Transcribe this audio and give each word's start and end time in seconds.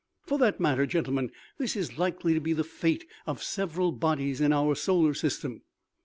"For 0.27 0.39
that 0.39 0.59
matter, 0.59 0.87
gentlemen, 0.87 1.31
this 1.59 1.75
is 1.75 1.99
likely 1.99 2.33
to 2.33 2.39
be 2.39 2.53
the 2.53 2.63
fate 2.63 3.05
of 3.27 3.43
several 3.43 3.91
bodies 3.91 4.41
in 4.41 4.51
our 4.51 4.73
solar 4.73 5.13
system. 5.13 5.61